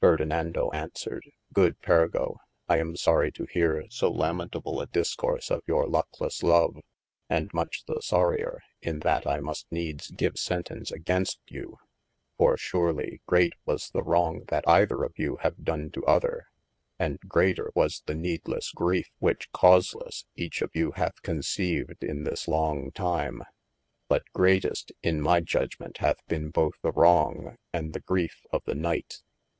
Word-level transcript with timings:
Ferdenando 0.00 0.70
aunswered, 0.72 1.24
good 1.52 1.80
Pergo, 1.82 2.36
I 2.68 2.78
am 2.78 2.94
sory 2.94 3.32
to 3.32 3.46
heare 3.46 3.82
so 3.90 4.08
lamentable 4.12 4.80
a 4.80 4.86
discourse 4.86 5.50
of 5.50 5.62
your 5.66 5.88
luckles 5.88 6.44
love, 6.44 6.76
and 7.28 7.52
much 7.52 7.84
the 7.86 8.00
soryer, 8.00 8.58
in 8.80 9.00
yl 9.00 9.22
I 9.26 9.40
muste 9.40 9.64
needes 9.72 10.12
give 10.12 10.38
sentence 10.38 10.92
agaynst 10.92 11.38
you. 11.48 11.78
For 12.38 12.56
surely 12.56 13.20
great 13.26 13.54
was 13.64 13.90
the 13.90 14.04
wrong 14.04 14.44
that 14.48 14.62
eyther 14.68 15.02
of 15.04 15.14
you 15.18 15.38
have 15.38 15.64
done 15.64 15.90
to 15.94 16.00
43° 16.02 16.02
OF 16.02 16.02
MASTER 16.02 16.02
F. 16.02 16.04
J. 16.04 16.16
other, 16.28 16.46
and 17.00 17.20
greater 17.26 17.72
was 17.74 18.02
the 18.06 18.14
needelesse 18.14 18.72
greife 18.76 19.10
which 19.18 19.50
causelesse 19.50 20.26
eche 20.36 20.62
of 20.62 20.70
you 20.74 20.92
hath 20.92 21.20
conceyved 21.22 22.04
in 22.04 22.22
this 22.22 22.46
long 22.46 22.92
time, 22.92 23.42
but 24.08 24.22
greatest 24.32 24.92
in 25.02 25.20
my 25.20 25.40
judgment 25.40 25.98
hath 25.98 26.24
bene 26.28 26.50
both 26.50 26.74
the 26.82 26.92
wrong 26.92 27.56
and 27.72 27.92
the 27.92 28.00
greife 28.00 28.44
of 28.52 28.62
the 28.64 28.76
Knight. 28.76 29.22